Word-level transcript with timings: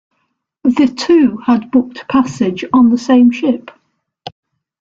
The 0.63 0.87
two 0.87 1.37
had 1.45 1.69
booked 1.69 2.07
passage 2.09 2.65
on 2.73 2.89
the 2.89 2.97
same 2.97 3.29
ship. 3.29 3.69